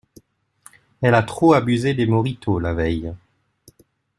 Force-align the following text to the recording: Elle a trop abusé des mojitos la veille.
Elle 1.03 1.13
a 1.13 1.21
trop 1.21 1.53
abusé 1.53 1.93
des 1.93 2.07
mojitos 2.07 2.57
la 2.57 2.73
veille. 2.73 3.13